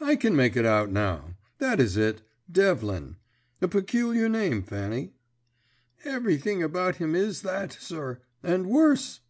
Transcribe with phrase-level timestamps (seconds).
[0.00, 1.36] "I can make it out now.
[1.58, 3.14] That is it, Devlin.
[3.60, 5.12] A peculiar name, Fanny."
[6.04, 9.20] "Everything about him is that, sir, and worse."